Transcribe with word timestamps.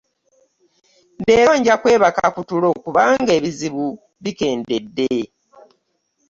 Leero 1.25 1.53
nja 1.59 1.75
kwebaka 1.81 2.23
ku 2.35 2.41
tulo 2.49 2.69
kubanga 2.83 3.31
ebizibu 3.39 3.85
bikendedde. 4.23 5.13